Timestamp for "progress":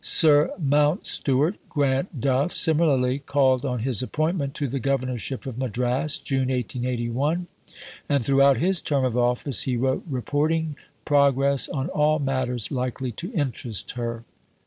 11.05-11.69